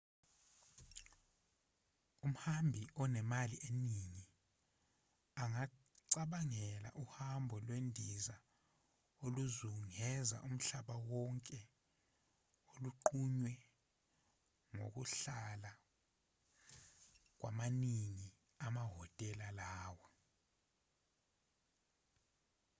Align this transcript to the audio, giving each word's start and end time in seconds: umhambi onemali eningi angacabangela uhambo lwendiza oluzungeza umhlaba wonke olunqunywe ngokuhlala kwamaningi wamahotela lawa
umhambi 2.25 2.81
onemali 3.01 3.55
eningi 3.67 4.23
angacabangela 5.41 6.89
uhambo 7.03 7.55
lwendiza 7.65 8.35
oluzungeza 9.25 10.37
umhlaba 10.47 10.95
wonke 11.09 11.59
olunqunywe 12.73 13.51
ngokuhlala 14.73 15.71
kwamaningi 17.39 18.27
wamahotela 18.59 19.47
lawa 19.59 20.09